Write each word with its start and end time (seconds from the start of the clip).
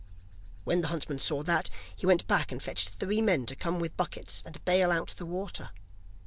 When 0.63 0.81
the 0.81 0.87
huntsman 0.87 1.19
saw 1.19 1.43
that, 1.43 1.69
he 1.95 2.07
went 2.07 2.25
back 2.25 2.51
and 2.51 2.57
fetched 2.59 2.89
three 2.89 3.21
men 3.21 3.45
to 3.45 3.55
come 3.55 3.79
with 3.79 3.97
buckets 3.97 4.41
and 4.43 4.65
bale 4.65 4.91
out 4.91 5.09
the 5.15 5.27
water. 5.27 5.69